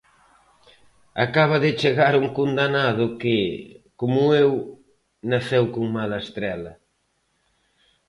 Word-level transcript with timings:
Acaba 1.25 1.57
de 1.65 1.71
chegar 1.81 2.13
un 2.21 2.27
condanado 2.39 3.05
que, 3.21 3.37
como 4.01 4.21
eu, 4.43 4.51
naceu 5.31 5.63
con 5.73 5.85
mala 5.95 6.17
estrela. 6.25 6.73